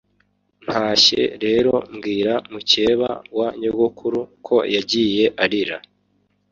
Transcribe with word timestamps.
ntashye 0.65 1.21
rero 1.43 1.73
mbwira 1.93 2.33
mukeba 2.51 3.09
wa 3.37 3.49
nyogukuru 3.59 4.19
ko 4.45 4.55
yagiye 4.75 5.25
arira, 5.43 5.77